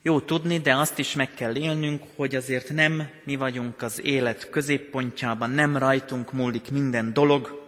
Jó 0.01 0.19
tudni, 0.19 0.59
de 0.59 0.75
azt 0.75 0.99
is 0.99 1.13
meg 1.13 1.33
kell 1.33 1.55
élnünk, 1.55 2.03
hogy 2.15 2.35
azért 2.35 2.69
nem 2.69 3.09
mi 3.23 3.35
vagyunk 3.35 3.81
az 3.81 4.01
élet 4.03 4.49
középpontjában, 4.49 5.49
nem 5.49 5.77
rajtunk 5.77 6.33
múlik 6.33 6.71
minden 6.71 7.13
dolog, 7.13 7.67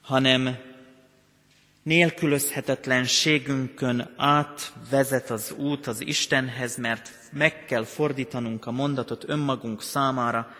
hanem 0.00 0.56
nélkülözhetetlenségünkön 1.82 4.14
átvezet 4.16 5.30
az 5.30 5.54
út 5.58 5.86
az 5.86 6.00
Istenhez, 6.00 6.76
mert 6.76 7.10
meg 7.32 7.64
kell 7.64 7.84
fordítanunk 7.84 8.66
a 8.66 8.70
mondatot 8.70 9.28
önmagunk 9.28 9.82
számára. 9.82 10.54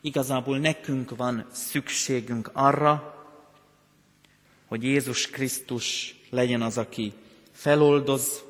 Igazából 0.00 0.58
nekünk 0.58 1.16
van 1.16 1.46
szükségünk 1.52 2.50
arra, 2.52 3.14
hogy 4.66 4.82
Jézus 4.82 5.30
Krisztus 5.30 6.16
legyen 6.30 6.62
az, 6.62 6.78
aki 6.78 7.12
feloldoz, 7.52 8.45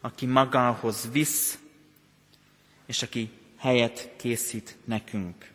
aki 0.00 0.26
magához 0.26 1.08
visz, 1.12 1.58
és 2.86 3.02
aki 3.02 3.30
helyet 3.56 4.10
készít 4.16 4.76
nekünk. 4.84 5.50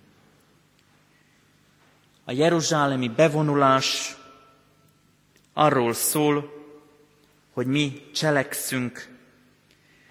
A 2.24 2.32
jeruzsálemi 2.32 3.08
bevonulás 3.08 4.18
arról 5.54 5.94
szól, 5.94 6.54
hogy 7.54 7.68
mi 7.68 8.10
cselekszünk, 8.14 9.08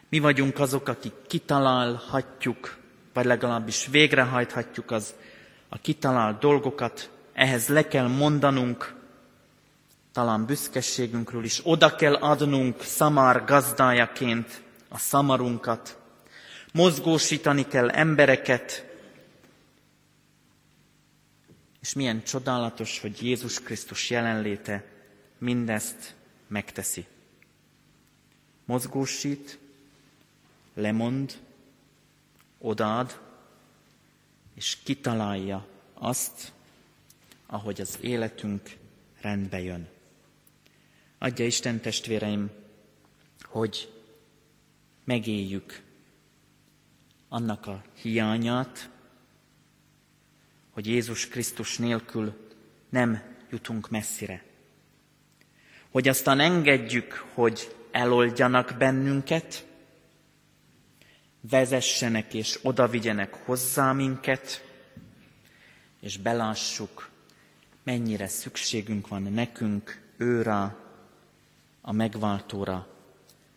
mi 0.08 0.18
vagyunk 0.18 0.58
azok, 0.58 0.88
akik 0.88 1.12
kitalálhatjuk, 1.26 2.76
vagy 3.12 3.24
legalábbis 3.24 3.86
végrehajthatjuk 3.86 4.90
az 4.90 5.14
a 5.68 5.78
kitalált 5.78 6.38
dolgokat, 6.38 7.10
ehhez 7.32 7.68
le 7.68 7.88
kell 7.88 8.06
mondanunk 8.06 8.94
talán 10.14 10.46
büszkeségünkről 10.46 11.44
is, 11.44 11.60
oda 11.62 11.94
kell 11.94 12.14
adnunk 12.14 12.82
szamár 12.82 13.44
gazdájaként 13.44 14.62
a 14.88 14.98
szamarunkat, 14.98 15.98
mozgósítani 16.72 17.66
kell 17.66 17.90
embereket, 17.90 18.86
és 21.80 21.92
milyen 21.92 22.22
csodálatos, 22.22 23.00
hogy 23.00 23.22
Jézus 23.22 23.60
Krisztus 23.60 24.10
jelenléte 24.10 24.84
mindezt 25.38 26.14
megteszi. 26.46 27.06
Mozgósít, 28.64 29.58
lemond, 30.74 31.32
odaad, 32.58 33.20
és 34.54 34.76
kitalálja 34.84 35.66
azt, 35.94 36.52
ahogy 37.46 37.80
az 37.80 37.98
életünk 38.00 38.76
rendbe 39.20 39.60
jön. 39.60 39.92
Adja 41.24 41.44
Isten 41.44 41.80
testvéreim, 41.80 42.50
hogy 43.42 43.92
megéljük 45.04 45.82
annak 47.28 47.66
a 47.66 47.82
hiányát, 48.02 48.90
hogy 50.70 50.86
Jézus 50.86 51.28
Krisztus 51.28 51.78
nélkül 51.78 52.50
nem 52.88 53.22
jutunk 53.50 53.90
messzire. 53.90 54.44
Hogy 55.90 56.08
aztán 56.08 56.40
engedjük, 56.40 57.12
hogy 57.34 57.76
eloldjanak 57.90 58.74
bennünket, 58.78 59.66
vezessenek 61.40 62.34
és 62.34 62.58
odavigyenek 62.62 63.34
hozzá 63.34 63.92
minket, 63.92 64.64
és 66.00 66.16
belássuk, 66.16 67.10
mennyire 67.82 68.28
szükségünk 68.28 69.08
van 69.08 69.22
nekünk 69.22 70.02
őrá, 70.16 70.83
a 71.86 71.92
megváltóra, 71.92 72.86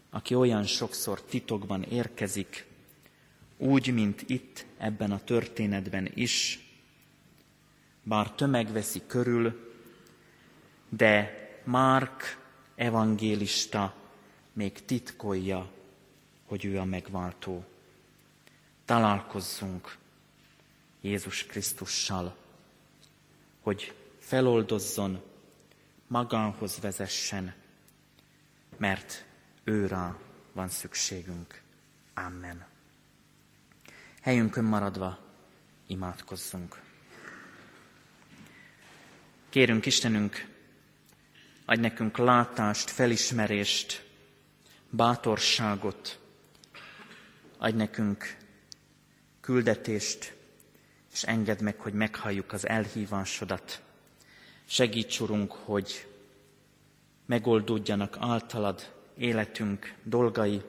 aki 0.09 0.35
olyan 0.35 0.63
sokszor 0.63 1.21
titokban 1.21 1.83
érkezik, 1.83 2.65
úgy, 3.57 3.93
mint 3.93 4.23
itt 4.27 4.65
ebben 4.77 5.11
a 5.11 5.23
történetben 5.23 6.11
is, 6.13 6.59
bár 8.03 8.31
tömeg 8.31 8.71
veszi 8.71 9.01
körül, 9.07 9.73
de 10.89 11.45
Márk 11.63 12.41
evangélista 12.75 13.95
még 14.53 14.85
titkolja, 14.85 15.71
hogy 16.45 16.65
ő 16.65 16.79
a 16.79 16.85
megváltó. 16.85 17.63
Találkozzunk 18.85 19.97
Jézus 21.01 21.45
Krisztussal, 21.45 22.35
hogy 23.61 23.93
feloldozzon, 24.19 25.21
magához 26.07 26.79
vezessen, 26.79 27.53
mert 28.77 29.25
őrá 29.63 30.17
van 30.53 30.69
szükségünk. 30.69 31.61
Amen. 32.13 32.65
Helyünkön 34.21 34.63
maradva 34.63 35.19
imádkozzunk. 35.87 36.81
Kérünk 39.49 39.85
Istenünk, 39.85 40.55
Adj 41.69 41.81
nekünk 41.81 42.17
látást, 42.17 42.89
felismerést, 42.89 44.05
bátorságot. 44.89 46.19
Adj 47.57 47.75
nekünk 47.75 48.37
küldetést, 49.41 50.33
és 51.13 51.23
engedd 51.23 51.63
meg, 51.63 51.79
hogy 51.79 51.93
meghalljuk 51.93 52.53
az 52.53 52.67
elhívásodat. 52.67 53.81
Segíts, 54.65 55.19
Urunk, 55.19 55.51
hogy 55.51 56.07
megoldódjanak 57.27 58.17
általad 58.19 58.93
életünk 59.17 59.93
dolgai. 60.03 60.61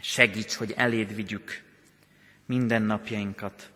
Segíts, 0.00 0.54
hogy 0.54 0.72
eléd 0.72 1.14
vigyük 1.14 1.62
mindennapjainkat. 2.46 3.70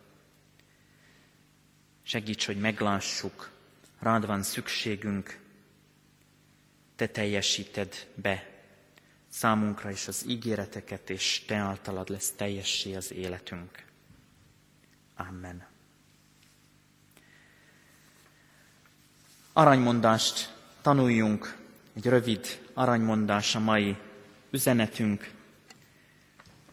Segíts, 2.03 2.47
hogy 2.47 2.59
meglássuk, 2.59 3.51
rád 3.99 4.27
van 4.27 4.43
szükségünk, 4.43 5.39
te 6.97 7.07
teljesíted 7.07 8.09
be 8.15 8.51
számunkra 9.29 9.91
is 9.91 10.09
az 10.09 10.25
ígéreteket, 10.29 11.11
és 11.11 11.45
te 11.47 11.55
általad 11.55 12.09
lesz 12.09 12.31
teljessé 12.31 12.95
az 12.95 13.13
életünk. 13.13 13.85
Amen. 15.17 15.67
Aranymondást 19.53 20.55
tanuljunk, 20.83 21.60
egy 22.01 22.07
rövid 22.07 22.61
aranymondás 22.75 23.55
a 23.55 23.59
mai 23.59 23.97
üzenetünk. 24.51 25.31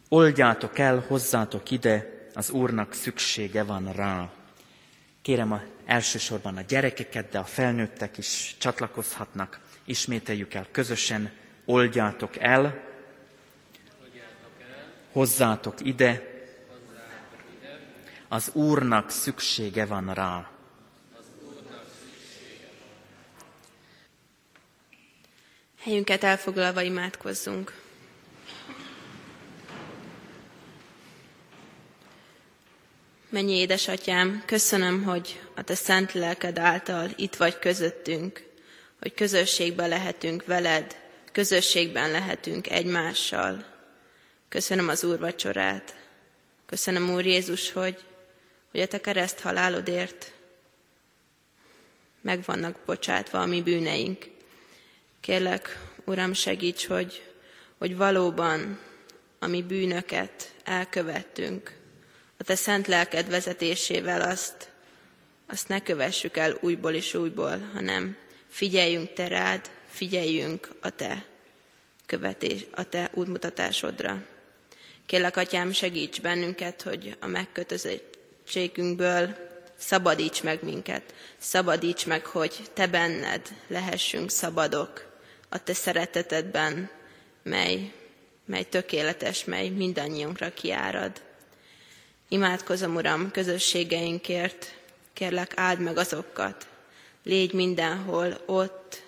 Oldjátok 0.10 0.80
el, 0.80 1.04
hozzátok 1.08 1.72
ide, 1.72 2.28
az 2.34 2.50
Úrnak 2.50 2.94
szüksége 2.94 3.64
van 3.64 3.92
rá. 3.92 4.30
Kérem 5.22 5.52
a, 5.52 5.62
elsősorban 5.86 6.58
a 6.58 6.62
gyerekeket, 6.62 7.30
de 7.30 7.38
a 7.38 7.44
felnőttek 7.44 8.18
is 8.18 8.56
csatlakozhatnak 8.60 9.60
ismételjük 9.86 10.54
el 10.54 10.68
közösen, 10.72 11.32
oldjátok 11.66 12.38
el, 12.38 12.84
hozzátok 15.12 15.86
ide, 15.86 16.22
az 18.28 18.52
Úrnak 18.54 19.10
szüksége 19.10 19.86
van 19.86 20.14
rá. 20.14 20.50
Helyünket 25.80 26.24
elfoglalva 26.24 26.82
imádkozzunk. 26.82 27.74
Mennyi 33.30 33.54
édesatyám, 33.54 34.44
köszönöm, 34.46 35.04
hogy 35.04 35.42
a 35.56 35.62
te 35.62 35.76
szent 35.76 36.14
lelked 36.14 36.58
által 36.58 37.10
itt 37.16 37.36
vagy 37.36 37.60
közöttünk, 37.60 38.46
hogy 39.00 39.14
közösségben 39.14 39.90
lehetünk 39.90 40.46
veled, 40.46 40.96
közösségben 41.32 42.12
lehetünk 42.12 42.70
egymással. 42.70 43.66
Köszönöm 44.50 44.88
az 44.88 45.04
úr 45.04 45.20
vacsorát. 45.20 45.96
Köszönöm, 46.66 47.14
Úr 47.14 47.26
Jézus, 47.26 47.72
hogy, 47.72 48.04
hogy 48.72 48.80
a 48.80 48.88
te 48.88 49.02
kereszt 49.02 49.40
halálodért 49.40 50.32
meg 52.22 52.44
vannak 52.46 52.80
bocsátva 52.86 53.42
a 53.42 53.46
mi 53.46 53.62
bűneink, 53.62 54.37
Kérlek, 55.28 55.80
Uram, 56.06 56.34
segíts, 56.34 56.86
hogy, 56.86 57.24
hogy 57.78 57.98
valóban 57.98 58.80
a 59.40 59.48
mi 59.48 59.62
bűnöket 59.62 60.54
elkövettünk, 60.64 61.76
a 62.38 62.44
Te 62.44 62.56
szent 62.56 62.88
lelked 62.88 63.30
vezetésével 63.30 64.22
azt, 64.22 64.72
azt 65.48 65.68
ne 65.68 65.82
kövessük 65.82 66.38
el 66.38 66.58
újból 66.62 66.94
és 66.94 67.14
újból, 67.14 67.70
hanem 67.74 68.18
figyeljünk 68.48 69.14
Te 69.14 69.28
rád, 69.28 69.70
figyeljünk 69.90 70.70
a 70.82 70.90
Te 70.90 71.26
követés, 72.06 72.66
a 72.72 72.90
Te 72.90 73.12
útmutatásodra. 73.14 74.24
Kérlek, 75.06 75.38
Atyám, 75.38 75.72
segíts 75.72 76.22
bennünket, 76.22 76.82
hogy 76.82 77.16
a 77.20 77.28
megkötözöttségünkből 77.28 79.36
szabadíts 79.78 80.44
meg 80.44 80.64
minket, 80.64 81.14
szabadíts 81.38 82.06
meg, 82.06 82.26
hogy 82.26 82.56
Te 82.74 82.88
benned 82.88 83.42
lehessünk 83.68 84.30
szabadok, 84.30 85.07
a 85.50 85.64
Te 85.64 85.74
szeretetedben, 85.74 86.90
mely, 87.44 87.94
mely 88.46 88.64
tökéletes, 88.64 89.44
mely 89.44 89.70
mindannyiunkra 89.70 90.54
kiárad. 90.54 91.22
Imádkozom, 92.28 92.96
Uram, 92.96 93.32
közösségeinkért, 93.32 94.76
kérlek 95.14 95.52
áld 95.56 95.80
meg 95.80 95.98
azokat, 95.98 96.68
légy 97.24 97.54
mindenhol 97.54 98.42
ott, 98.46 99.02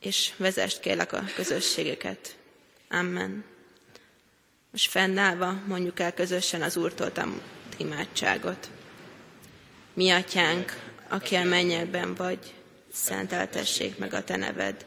és 0.00 0.32
vezest 0.36 0.80
kérlek 0.80 1.12
a 1.12 1.24
közösségeket. 1.34 2.36
Amen. 2.90 3.44
Most 4.70 4.90
fennállva 4.90 5.52
mondjuk 5.66 6.00
el 6.00 6.14
közösen 6.14 6.62
az 6.62 6.76
Úrtól 6.76 7.12
imádságot. 7.76 8.70
Mi 9.94 10.10
atyánk, 10.10 10.80
aki 11.08 11.34
a 11.34 11.44
mennyekben 11.44 12.14
vagy, 12.14 12.54
szenteltessék 12.92 13.98
meg 13.98 14.14
a 14.14 14.24
te 14.24 14.36
neved. 14.36 14.86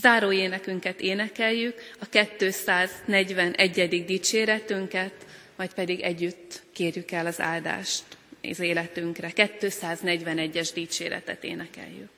Záró 0.00 0.32
énekünket 0.32 1.00
énekeljük, 1.00 1.74
a 2.00 2.06
241. 2.06 4.04
dicséretünket, 4.06 5.14
majd 5.56 5.74
pedig 5.74 6.00
együtt 6.00 6.62
kérjük 6.72 7.10
el 7.10 7.26
az 7.26 7.40
áldást 7.40 8.04
az 8.42 8.58
életünkre. 8.58 9.32
241-es 9.34 10.70
dicséretet 10.74 11.44
énekeljük. 11.44 12.15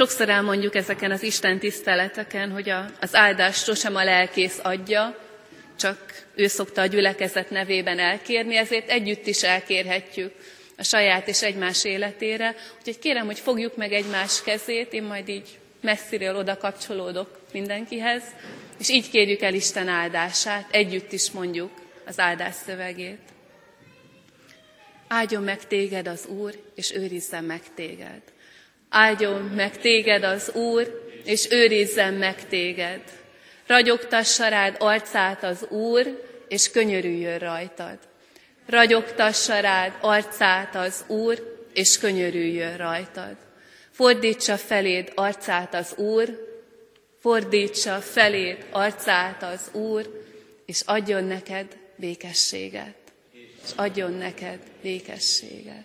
Sokszor 0.00 0.28
elmondjuk 0.28 0.74
ezeken 0.74 1.10
az 1.10 1.22
Isten 1.22 1.58
tiszteleteken, 1.58 2.50
hogy 2.50 2.68
a, 2.68 2.90
az 3.00 3.14
áldást 3.14 3.64
sosem 3.64 3.96
a 3.96 4.04
lelkész 4.04 4.58
adja, 4.62 5.18
csak 5.78 6.26
ő 6.34 6.46
szokta 6.46 6.80
a 6.80 6.86
gyülekezet 6.86 7.50
nevében 7.50 7.98
elkérni, 7.98 8.56
ezért 8.56 8.90
együtt 8.90 9.26
is 9.26 9.42
elkérhetjük 9.42 10.32
a 10.76 10.82
saját 10.82 11.28
és 11.28 11.42
egymás 11.42 11.84
életére. 11.84 12.54
Úgyhogy 12.78 12.98
kérem, 12.98 13.26
hogy 13.26 13.38
fogjuk 13.38 13.76
meg 13.76 13.92
egymás 13.92 14.42
kezét, 14.42 14.92
én 14.92 15.02
majd 15.02 15.28
így 15.28 15.58
messziről 15.80 16.36
oda 16.36 16.56
kapcsolódok 16.56 17.40
mindenkihez, 17.52 18.22
és 18.78 18.88
így 18.88 19.10
kérjük 19.10 19.40
el 19.40 19.54
Isten 19.54 19.88
áldását, 19.88 20.68
együtt 20.70 21.12
is 21.12 21.30
mondjuk 21.30 21.70
az 22.06 22.18
áldás 22.18 22.54
szövegét. 22.54 23.20
Áldjon 25.08 25.42
meg 25.42 25.66
téged 25.66 26.08
az 26.08 26.26
Úr, 26.26 26.62
és 26.74 26.94
őrizzen 26.94 27.44
meg 27.44 27.60
téged. 27.74 28.22
Áldjon 28.90 29.42
meg 29.42 29.78
téged 29.78 30.22
az 30.22 30.54
Úr, 30.54 31.10
és 31.24 31.50
őrizzen 31.50 32.14
meg 32.14 32.48
téged. 32.48 33.00
Ragyogtassa 33.66 34.48
rád 34.48 34.76
arcát 34.78 35.42
az 35.42 35.66
Úr, 35.68 36.28
és 36.48 36.70
könyörüljön 36.70 37.38
rajtad. 37.38 37.98
Ragyogtassa 38.66 39.60
rád 39.60 39.92
arcát 40.00 40.74
az 40.74 41.04
Úr, 41.06 41.66
és 41.74 41.98
könyörüljön 41.98 42.76
rajtad. 42.76 43.36
Fordítsa 43.90 44.56
feléd 44.56 45.12
arcát 45.14 45.74
az 45.74 45.94
Úr, 45.96 46.48
fordítsa 47.20 48.00
feléd 48.00 48.66
arcát 48.70 49.42
az 49.42 49.70
Úr, 49.72 50.24
és 50.66 50.80
adjon 50.84 51.24
neked 51.24 51.76
békességet. 51.96 52.94
És 53.64 53.70
adjon 53.76 54.12
neked 54.12 54.58
békességet. 54.82 55.84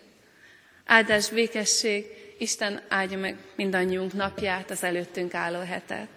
Áldás 0.84 1.30
békesség, 1.30 2.25
Isten 2.38 2.80
áldja 2.88 3.18
meg 3.18 3.36
mindannyiunk 3.54 4.12
napját, 4.12 4.70
az 4.70 4.84
előttünk 4.84 5.34
álló 5.34 5.60
hetet. 5.60 6.15